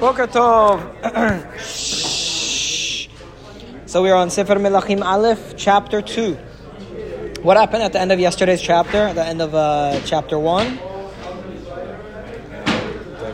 [0.00, 0.78] Boker Tov.
[3.86, 6.34] so we are on Sefer Melachim Aleph, chapter 2.
[7.42, 10.78] What happened at the end of yesterday's chapter, at the end of uh, chapter 1?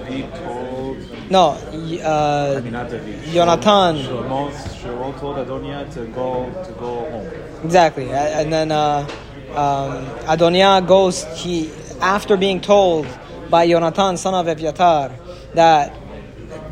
[0.08, 3.20] David told, No, uh, I mean not David.
[3.24, 4.04] Yonatan.
[4.04, 7.30] Shlomo, Shlomo told Adoniah to go to go home.
[7.64, 8.10] Exactly.
[8.10, 9.06] And then uh,
[9.50, 11.70] um, Adoniah goes, he,
[12.00, 13.06] after being told
[13.50, 15.12] by Yonatan, son of Evyatar,
[15.54, 15.92] that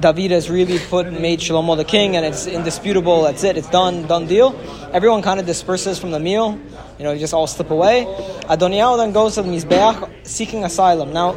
[0.00, 4.06] David has really put made Shlomo the king and it's indisputable, that's it, it's done,
[4.06, 4.58] done deal.
[4.92, 6.58] Everyone kind of disperses from the meal,
[6.98, 8.04] you know, you just all slip away.
[8.48, 11.12] Adoniah then goes to the Mizbeach seeking asylum.
[11.12, 11.32] Now,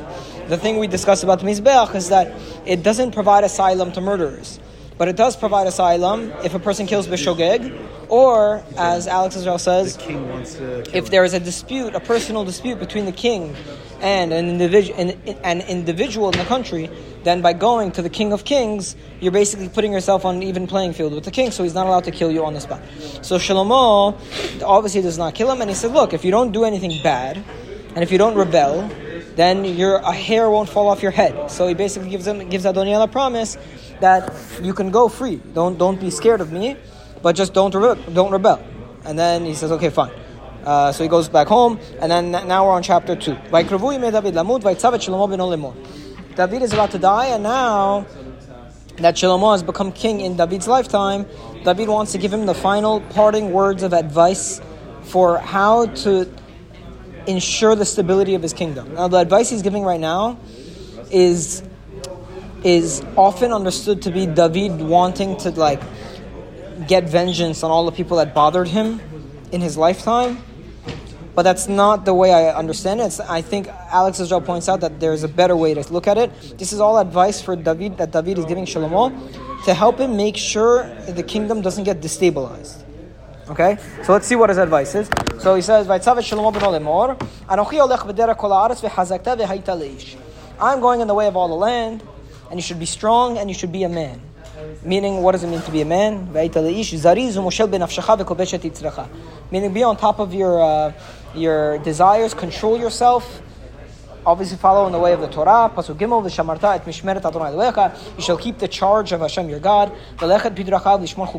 [0.47, 2.33] the thing we discussed about the Mizbeach is that
[2.65, 4.59] it doesn't provide asylum to murderers.
[4.97, 7.73] But it does provide asylum if a person kills Bishogeg,
[8.09, 10.97] or, as Alex Israel says, The king wants to.
[10.97, 13.55] If there is a dispute, a personal dispute between the king
[14.01, 15.11] and an an,
[15.43, 16.89] an individual in the country,
[17.23, 20.67] then by going to the king of kings, you're basically putting yourself on an even
[20.67, 22.81] playing field with the king, so he's not allowed to kill you on the spot.
[23.21, 24.17] So Shlomo
[24.63, 27.43] obviously does not kill him, and he said, "Look, if you don't do anything bad,
[27.95, 28.89] and if you don't rebel,
[29.35, 32.65] then your a hair won't fall off your head." So he basically gives him gives
[32.65, 33.57] Adoniel a promise
[33.99, 35.41] that you can go free.
[35.53, 36.77] Don't don't be scared of me,
[37.21, 38.63] but just don't rebel, don't rebel.
[39.03, 40.11] And then he says, "Okay, fine."
[40.65, 43.35] Uh, so he goes back home, and then now we're on chapter 2.
[46.39, 48.05] David is about to die, and now
[48.99, 51.25] that Shlomo has become king in David's lifetime,
[51.65, 54.61] David wants to give him the final parting words of advice
[55.01, 56.33] for how to
[57.27, 58.93] ensure the stability of his kingdom.
[58.93, 60.39] Now, the advice he's giving right now
[61.11, 61.61] is
[62.63, 65.81] is often understood to be David wanting to like
[66.87, 69.01] get vengeance on all the people that bothered him
[69.51, 70.41] in his lifetime
[71.35, 73.05] but that's not the way I understand it.
[73.05, 76.17] It's, I think Alex Israel points out that there's a better way to look at
[76.17, 76.31] it.
[76.57, 80.35] This is all advice for David that David is giving Shlomo to help him make
[80.35, 82.83] sure the kingdom doesn't get destabilized.
[83.49, 85.09] Okay, so let's see what his advice is.
[85.39, 85.89] So he says.
[90.61, 92.03] I'm going in the way of all the land,
[92.49, 94.21] and you should be strong and you should be a man.
[94.83, 96.31] Meaning, what does it mean to be a man?
[99.51, 100.93] Meaning, be on top of your uh,
[101.35, 103.41] your desires, control yourself.
[104.25, 105.71] Obviously, follow in the way of the Torah.
[105.73, 108.17] Pasuk Gimel v'shamarta et mishmeret Adonai Elohecha.
[108.17, 109.91] You shall keep the charge of Hashem your God.
[110.17, 111.31] V'lechet bidrachav l'shmor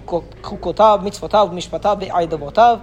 [0.43, 2.81] chukotav, mitzvotav, mishpatav, ve'aydevotav.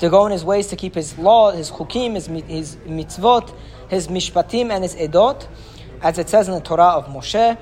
[0.00, 3.54] To go in his ways, to keep his law, his chukim, his, his mitzvot,
[3.88, 5.46] his mishpatim, and his edot.
[6.02, 7.56] As it says in the Torah of Moshe,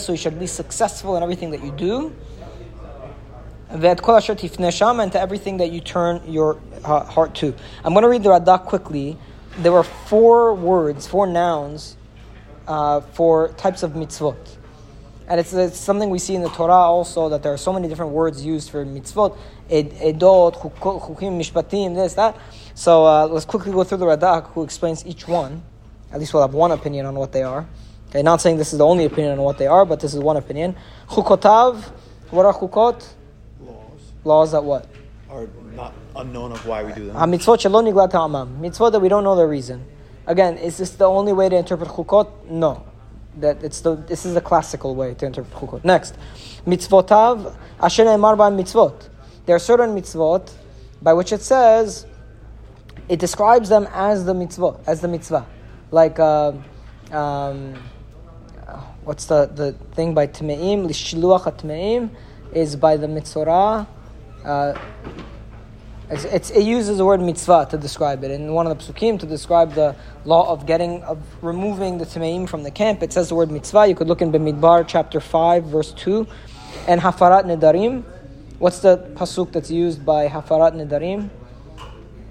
[0.00, 2.14] so you should be successful in everything that you do.
[3.70, 7.52] And to everything that you turn your uh, heart to.
[7.84, 9.18] I'm going to read the Radak quickly.
[9.58, 11.96] There were four words, four nouns
[12.68, 14.36] uh, for types of mitzvot.
[15.26, 17.88] And it's, it's something we see in the Torah also that there are so many
[17.88, 19.36] different words used for mitzvot,
[19.68, 22.36] ed, edot, chukim, mishpatim, this, that.
[22.74, 25.62] So uh, let's quickly go through the Radak who explains each one.
[26.12, 27.66] At least we'll have one opinion on what they are.
[28.08, 30.20] Okay, not saying this is the only opinion on what they are, but this is
[30.20, 30.74] one opinion.
[31.08, 31.82] Chukotav,
[32.30, 33.06] what are chukot?
[33.60, 34.86] laws Laws that what?
[35.30, 37.16] are not unknown of why we do them.
[37.16, 38.60] Ah, mitzvot nigla ta'amam.
[38.60, 39.84] Mitzvot that we don't know the reason.
[40.26, 42.30] Again, is this the only way to interpret chukot?
[42.46, 42.84] No.
[43.36, 45.84] That it's the this is the classical way to interpret chukot.
[45.84, 46.16] Next,
[46.66, 49.08] mitzvotav asher ne'emar ba'am mitzvot.
[49.46, 50.50] There are certain mitzvot
[51.02, 52.06] by which it says
[53.08, 55.46] it describes them as the mitzvot, as the mitzvah,
[55.90, 56.18] like.
[56.18, 56.52] Uh,
[57.10, 57.74] um,
[59.04, 60.86] what's the, the thing by Tmeim?
[60.86, 62.10] Lishiluach Tmeim
[62.52, 63.86] is by the Mitzorah.
[64.44, 64.78] Uh,
[66.10, 68.30] it's, it's, it uses the word mitzvah to describe it.
[68.30, 69.94] In one of the psukim, to describe the
[70.24, 73.86] law of getting, of removing the Tmeim from the camp, it says the word mitzvah.
[73.86, 76.26] You could look in Bemidbar chapter 5, verse 2.
[76.86, 78.04] And Hafarat Nedarim.
[78.58, 81.30] What's the pasuk that's used by Hafarat Nedarim?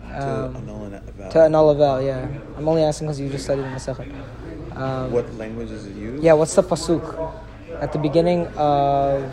[0.07, 1.31] to Um, annul and valid.
[1.31, 2.27] to annul a vow, yeah.
[2.57, 4.11] I'm only asking because you just studied in the second.
[4.75, 6.23] Um, What language is it used?
[6.23, 7.03] yeah, what's the pasuk
[7.79, 9.23] at the beginning of?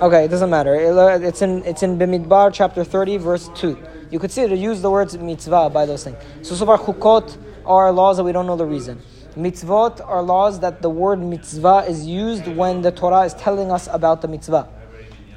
[0.00, 0.74] Okay, it doesn't matter.
[0.74, 3.76] It- It's in it's in Bimidbar chapter thirty, verse two.
[4.10, 6.16] You could see it use the words mitzvah by those things.
[6.42, 7.36] So so far, chukot
[7.66, 9.00] are laws that we don't know the reason.
[9.36, 13.88] Mitzvot are laws that the word mitzvah is used when the Torah is telling us
[13.92, 14.68] about the mitzvah.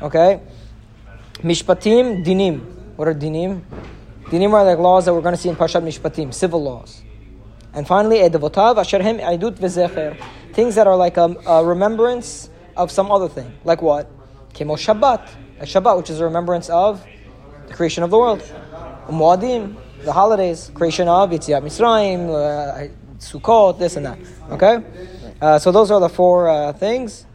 [0.01, 0.39] Okay,
[1.43, 2.61] mishpatim dinim.
[2.95, 3.61] What are dinim?
[4.31, 7.01] Dinim are like laws that we're going to see in Parshat Mishpatim, civil laws.
[7.73, 10.17] And finally, Edevotav, Asherhem Aidut Vezecher.
[10.53, 13.51] Things that are like a, a remembrance of some other thing.
[13.65, 14.09] Like what?
[14.53, 15.29] Kemo Shabbat.
[15.59, 17.05] A Shabbat, which is a remembrance of
[17.67, 18.41] the creation of the world.
[19.07, 22.87] Muadim, the holidays, creation of Yitziat Mitzrayim, uh,
[23.17, 24.17] Sukkot, this and that.
[24.49, 24.81] Okay?
[25.41, 27.25] Uh, so those are the four uh, things.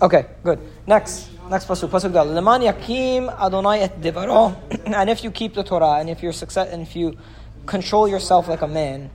[0.00, 0.60] Okay, good.
[0.86, 1.33] Next.
[1.50, 2.24] Next pasuk, pasuk dal.
[2.24, 4.56] Leman yakim Adonai et devaro.
[4.86, 7.18] And if you keep the Torah, and if you're success, and if you
[7.66, 9.10] control yourself like a man,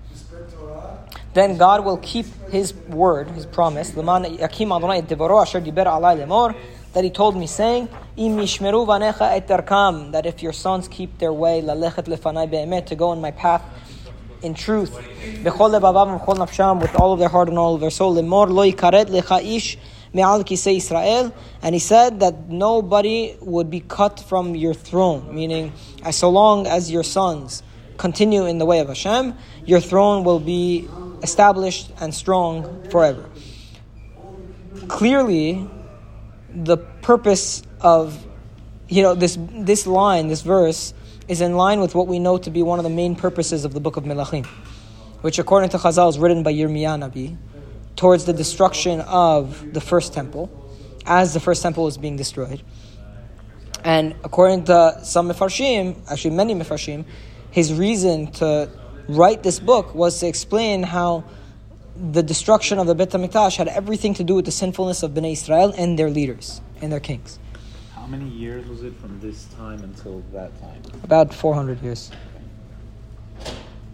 [1.33, 3.95] then God will keep His word, His promise.
[3.97, 6.55] Leman yakim Adonai et devaro asher diber alai lemor.
[6.93, 10.11] That He told me, saying, Im yishmeru vanecha et darkam.
[10.11, 13.63] That if your sons keep their way, lalechet lefanai be'emet, to go in my path
[14.43, 14.91] in truth,
[15.41, 19.05] v'chol nafsham, with all of their heart and all of their soul, lemor lo yikaret
[19.05, 19.77] lecha ish
[20.13, 25.73] me'al kisei Israel, and he said that nobody would be cut from your throne, meaning,
[26.03, 27.63] as so long as your sons
[27.97, 29.35] continue in the way of Hashem,
[29.65, 30.87] your throne will be
[31.21, 33.29] established and strong forever.
[34.87, 35.69] Clearly,
[36.53, 38.25] the purpose of
[38.87, 40.93] you know this this line, this verse,
[41.27, 43.73] is in line with what we know to be one of the main purposes of
[43.73, 44.45] the book of Melachim,
[45.21, 47.37] which, according to Chazal, is written by Yirmiyah Nabi
[47.99, 50.49] towards the destruction of the first temple,
[51.05, 52.61] as the first temple is being destroyed.
[53.83, 57.03] And according to some Mefarshim, actually many Mefarshim,
[57.51, 58.69] his reason to
[59.09, 61.25] write this book was to explain how
[62.13, 65.33] the destruction of the Bet HaMikdash had everything to do with the sinfulness of Bnei
[65.33, 67.37] Israel and their leaders and their kings.
[67.95, 70.81] How many years was it from this time until that time?
[71.03, 72.11] About 400 years.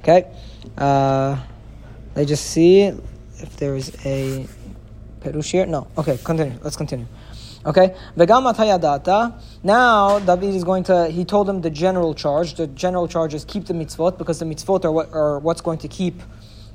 [0.04, 0.32] Okay?
[0.78, 1.38] Uh,
[2.16, 2.94] let's just see
[3.46, 4.48] if there is a
[5.22, 5.66] Perush here.
[5.66, 5.88] No.
[5.98, 6.58] Okay, continue.
[6.62, 7.08] Let's continue.
[7.66, 7.96] Okay?
[9.64, 12.54] Now, David is going to, he told him the general charge.
[12.56, 15.80] The general charge is keep the mitzvot because the mitzvot are, what, are what's going
[15.80, 16.22] to keep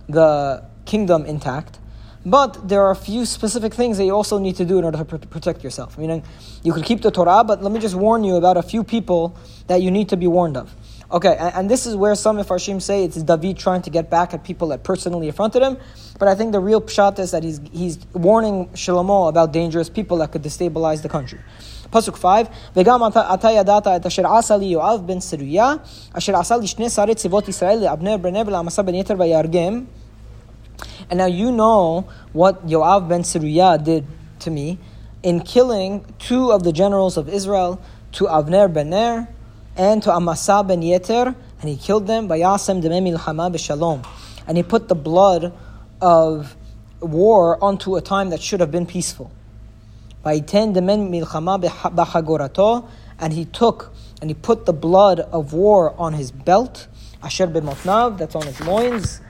[0.09, 1.79] the kingdom intact.
[2.27, 4.99] But there are a few specific things that you also need to do in order
[4.99, 5.97] to pr- protect yourself.
[5.97, 6.23] Meaning,
[6.63, 9.39] you could keep the Torah, but let me just warn you about a few people
[9.69, 10.75] that you need to be warned of.
[11.13, 14.33] Okay, and, and, this is where some Farshim say it's David trying to get back
[14.33, 15.77] at people that personally affronted him.
[16.21, 20.19] But I think the real pshat is that he's, he's warning Shlomo about dangerous people
[20.19, 21.41] that could destabilize the country.
[21.91, 24.07] Pasuk 5, וגם אתה ידעת את
[31.11, 34.07] And now you know what Yoav ben Tzeruyah did
[34.39, 34.79] to me
[35.23, 37.81] in killing two of the generals of Israel,
[38.13, 39.29] to Avner ben Ner,
[39.77, 44.07] and to Amasa ben Yeter, and he killed them by Yasem demem milchama b'shalom.
[44.47, 45.53] And he put the blood
[46.01, 46.57] of
[47.01, 49.31] war onto a time that should have been peaceful.
[50.23, 52.89] By ten demen milchama b'chagorato,
[53.19, 56.89] and he took and he put the blood of war on his belt,
[57.23, 59.21] asher b'motnav, that's on his loins,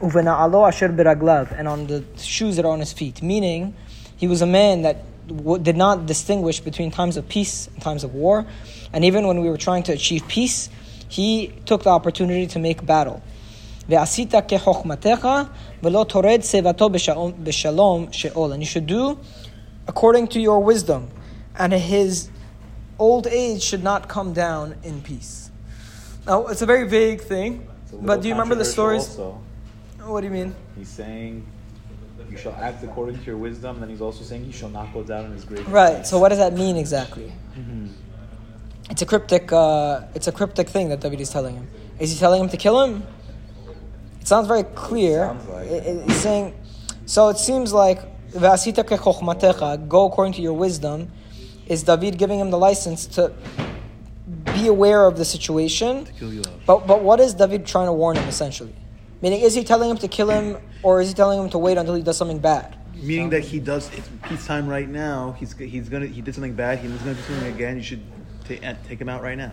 [0.00, 3.20] uvena'alo asher b'raglav, and on the shoes that are on his feet.
[3.22, 3.74] Meaning,
[4.16, 5.04] he was a man that
[5.61, 8.45] did not distinguish between times of peace and times of war.
[8.93, 10.69] And even when we were trying to achieve peace,
[11.07, 13.21] he took the opportunity to make battle.
[13.89, 15.27] ועשית כחוכמתך
[15.83, 18.53] ולא תורד שיבתו בשלום- בשלום שאול.
[18.53, 19.17] And you should do
[19.87, 21.07] according to your wisdom.
[21.57, 22.29] And his
[22.97, 25.51] old age should not come down in peace.
[26.25, 29.01] Now, it's a very vague thing, It's a but little do you remember the controversial
[29.01, 29.09] stories?
[29.09, 30.11] Also.
[30.11, 30.55] What do you mean?
[30.77, 31.45] He's saying
[32.30, 33.80] you shall act according to your wisdom.
[33.80, 35.66] Then he's also saying he shall not go down in his grave.
[35.68, 36.06] Right.
[36.06, 37.32] So what does that mean exactly?
[38.90, 39.52] It's a cryptic.
[39.52, 41.68] Uh, it's a cryptic thing that David is telling him.
[41.98, 43.02] Is he telling him to kill him?
[44.20, 45.26] It sounds very clear.
[45.26, 46.54] Sounds like It- it- he's saying.
[47.06, 48.00] So it seems like
[48.32, 51.08] "V'asita kechochmatecha," go according to your wisdom.
[51.66, 53.32] Is David giving him the license to
[54.54, 56.06] be aware of the situation?
[56.18, 58.74] Kill you But but what is David trying to warn him essentially?
[59.20, 61.76] Meaning, is he telling him to kill him, or is he telling him to wait
[61.76, 62.76] until he does something bad?
[62.94, 63.90] Meaning that he does.
[63.94, 65.36] It's peacetime right now.
[65.38, 66.78] He's he's gonna he did something bad.
[66.78, 67.76] He's gonna do something again.
[67.76, 68.02] You should
[68.44, 69.52] ta- uh, take him out right now.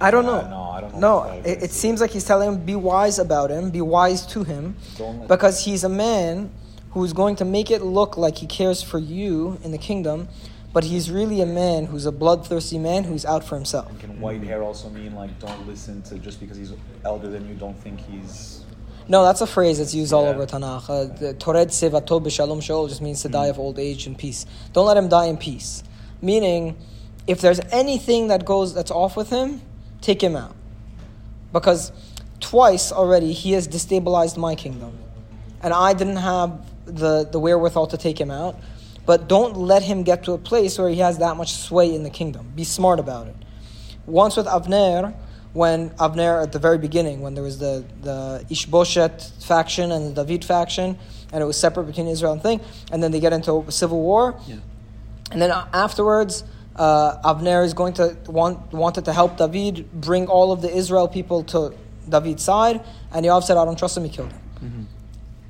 [0.00, 0.40] I don't know.
[0.40, 3.18] Uh, no, I don't know No, it, it seems like he's telling him, be wise
[3.18, 4.76] about him, be wise to him,
[5.28, 6.50] because he's a man
[6.92, 10.28] who's going to make it look like he cares for you in the kingdom,
[10.72, 13.98] but he's really a man who's a bloodthirsty man who's out for himself.
[13.98, 16.72] Can white hair also mean like don't listen to just because he's
[17.04, 17.54] elder than you?
[17.54, 18.64] Don't think he's
[19.08, 20.30] No, that's a phrase that's used all Yeah.
[20.30, 20.90] over Tanakh.
[20.90, 24.46] Uh, the Tored sevato b'shalom sheol just means to die of old age in peace.
[24.72, 25.84] Don't let him die in peace.
[26.20, 26.76] Meaning,
[27.26, 29.62] if there's anything that goes that's off with him,
[30.00, 30.54] take him out.
[31.52, 31.92] Because
[32.40, 34.98] twice already he has destabilized my kingdom.
[35.62, 38.56] And I didn't have the, the wherewithal to take him out.
[39.06, 42.02] But don't let him get to a place where he has that much sway in
[42.02, 42.52] the kingdom.
[42.56, 43.36] Be smart about it.
[44.04, 45.14] Once with Avner,
[45.56, 50.22] when Avner at the very beginning, when there was the, the Ishboshet faction and the
[50.22, 50.98] David faction,
[51.32, 52.60] and it was separate between Israel and thing,
[52.92, 54.38] and then they get into a civil war.
[54.46, 54.56] Yeah.
[55.32, 56.44] And then afterwards,
[56.76, 61.08] uh, Avner is going to want wanted to help David bring all of the Israel
[61.08, 61.72] people to
[62.06, 64.88] David's side, and Yoav said, "I don't trust him." He killed him.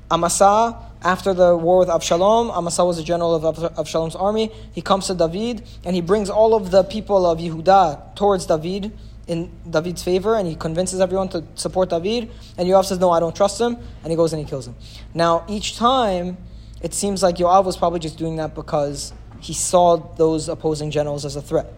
[0.09, 4.51] Amasa, after the war with Avshalom, Amasa was the general of Av- Avshalom's army.
[4.71, 8.97] He comes to David and he brings all of the people of Yehuda towards David
[9.27, 12.31] in David's favor and he convinces everyone to support David.
[12.57, 13.77] And Yoav says, No, I don't trust him.
[14.03, 14.75] And he goes and he kills him.
[15.13, 16.37] Now, each time,
[16.81, 21.25] it seems like Yoav was probably just doing that because he saw those opposing generals
[21.25, 21.73] as a threat.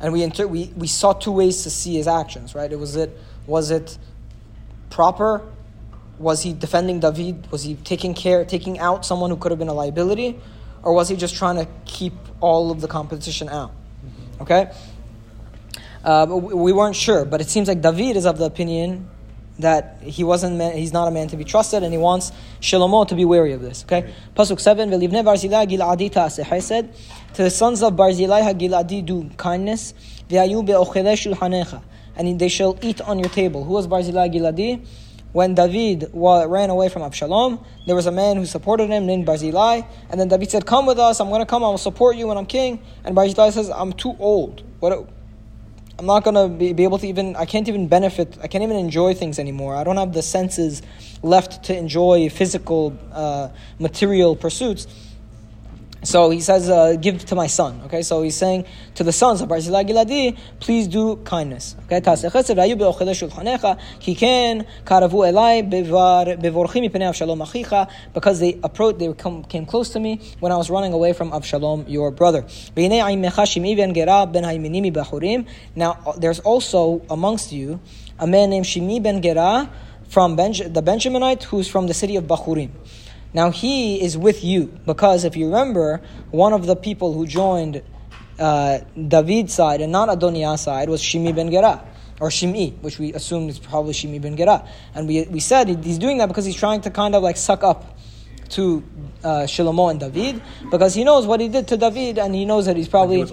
[0.00, 2.70] And we, inter- we, we saw two ways to see his actions, right?
[2.70, 3.16] It was it
[3.46, 3.98] was it
[4.90, 5.42] proper?
[6.18, 7.50] Was he defending David?
[7.50, 10.38] Was he taking care, taking out someone who could have been a liability?
[10.82, 13.70] Or was he just trying to keep all of the competition out?
[13.70, 14.42] Mm-hmm.
[14.42, 14.72] Okay?
[16.04, 19.08] Uh, we we weren't sure, but it seems like David is of the opinion
[19.58, 23.06] that he wasn't man, he's not a man to be trusted and he wants Shlomo
[23.08, 23.84] to be wary of this.
[23.84, 24.12] Okay?
[24.34, 26.94] Pasuk 7, Velivne Barzilai Giladi said,
[27.34, 29.94] to the sons of Barzilai HaGiladi do kindness,
[30.28, 31.82] V'ayu be'ochele shulchanecha,
[32.16, 33.64] and they shall eat on your table.
[33.64, 34.86] Who was Barzilai Giladi?
[35.32, 39.86] When David ran away from Absalom, there was a man who supported him named Barzilai,
[40.10, 42.26] and then David said, Come with us, I'm going to come, I will support you
[42.26, 42.82] when I'm king.
[43.02, 44.62] And Barzilai says, I'm too old.
[44.80, 45.08] What?
[45.98, 47.36] I'm not gonna be, be able to even.
[47.36, 48.38] I can't even benefit.
[48.42, 49.76] I can't even enjoy things anymore.
[49.76, 50.82] I don't have the senses
[51.22, 54.86] left to enjoy physical, uh, material pursuits.
[56.04, 58.64] So he says, uh, "Give to my son." Okay, so he's saying
[58.96, 62.00] to the sons of Barzilai Giladi, "Please do kindness." Okay,
[68.12, 71.30] because they approached, they come, came close to me when I was running away from
[71.30, 72.44] Avshalom, your brother.
[75.76, 77.80] Now, uh, there's also amongst you
[78.18, 79.70] a man named Shimi ben Gera
[80.08, 82.70] from Benj- the Benjaminite who's from the city of Bachurim.
[83.34, 87.82] Now he is with you because if you remember, one of the people who joined
[88.38, 91.82] uh, David's side and not Adoniah's side was Shimi ben Gera
[92.20, 95.98] or Shimi, which we assumed is probably Shimi ben Gera, and we we said he's
[95.98, 97.98] doing that because he's trying to kind of like suck up
[98.50, 98.84] to
[99.24, 102.66] uh, Shlomo and David because he knows what he did to David and he knows
[102.66, 103.32] that he's He probably was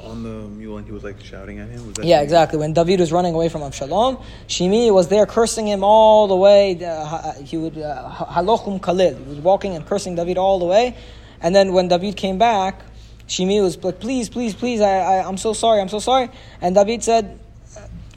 [0.79, 1.87] on the mule and he was like shouting at him.
[1.87, 2.59] Was that yeah, exactly.
[2.59, 4.17] When David was running away from Absalom,
[4.47, 6.83] Shimi was there cursing him all the way.
[6.83, 9.15] Uh, he would uh, halochum kalil.
[9.15, 10.95] He was walking and cursing David all the way.
[11.41, 12.81] And then when David came back,
[13.27, 14.81] Shimi was like, "Please, please, please!
[14.81, 15.81] I, I, I'm so sorry.
[15.81, 16.29] I'm so sorry."
[16.61, 17.39] And David said.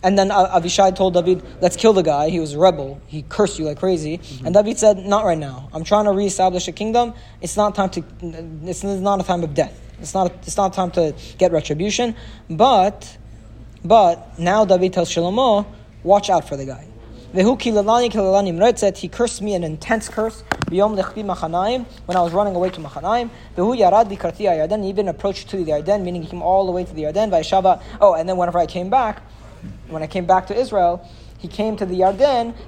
[0.04, 2.28] And then uh, Avishai told David, "Let's kill the guy.
[2.28, 3.00] He was a rebel.
[3.06, 5.68] He cursed you like crazy." And David said, "Not right now.
[5.72, 7.14] I'm trying to reestablish a kingdom.
[7.40, 8.02] It's not time to.
[8.64, 9.81] It's not a time of death.
[10.02, 10.32] It's not.
[10.42, 12.14] It's not time to get retribution.
[12.50, 13.16] But
[13.84, 15.66] but now David tells Shlomo,
[16.02, 16.86] watch out for the guy.
[17.34, 20.44] He cursed me an intense curse.
[20.68, 23.30] When I was running away to Machanaim.
[24.82, 27.30] He even approached to the Yarden, meaning he came all the way to the Yarden
[27.30, 29.22] by Vayshava, oh, and then whenever I came back,
[29.88, 32.60] when I came back to Israel, he came to the badonai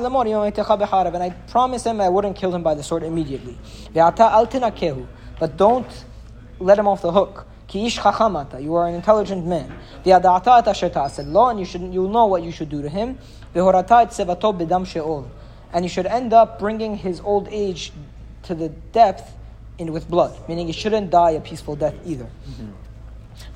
[0.00, 3.56] lemor yom and I promised him I wouldn't kill him by the sword immediately.
[3.94, 6.04] But don't
[6.62, 7.46] let him off the hook.
[7.66, 9.72] Ki ish chachamata, you are an intelligent man.
[10.04, 12.88] V'yada'ata et asher ta'ased lo, and you should you'll know what you should do to
[12.88, 13.18] him.
[13.54, 15.30] V'horata et sevato b'dam she'ol,
[15.72, 17.92] and you should end up bringing his old age
[18.44, 19.34] to the depth
[19.78, 22.24] in with blood, meaning he shouldn't die a peaceful death either.
[22.24, 22.70] Mm-hmm.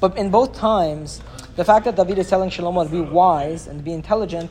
[0.01, 1.21] But in both times,
[1.57, 4.51] the fact that David is telling Shlomo to be wise and to be intelligent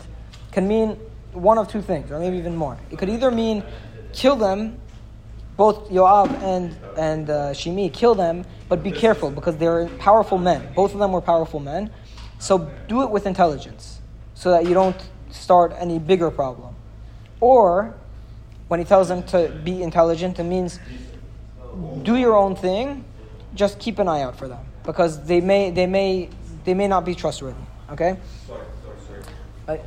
[0.52, 0.98] can mean
[1.34, 2.78] one of two things, or maybe even more.
[2.92, 3.64] It could either mean
[4.14, 4.80] kill them,
[5.58, 10.68] both Yoav and and uh, Shimi, kill them, but be careful because they're powerful men.
[10.76, 11.92] Both of them were powerful men,
[12.40, 14.00] so do it with intelligence,
[14.34, 14.96] so that you don't
[15.30, 16.76] start any bigger problem.
[17.40, 17.96] Or
[18.68, 20.80] when he tells them to be intelligent, it means
[22.04, 23.04] do your own thing,
[23.54, 26.30] just keep an eye out for them because they may they may
[26.64, 27.60] they may not be trustworthy.
[27.92, 28.18] Okay.
[29.68, 29.80] I-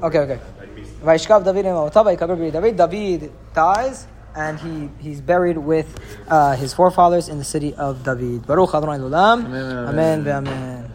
[0.00, 0.40] Okay, okay.
[1.02, 2.76] Vaishkav David Emotav, Vaikaber B'ri David.
[2.76, 4.06] David dies
[4.38, 8.46] and he, he's buried with uh, his forefathers in the city of David.
[8.46, 9.44] Baruch Adonai Lulam.
[9.44, 10.20] Amen, Amen.
[10.20, 10.46] amen.
[10.46, 10.94] Amen.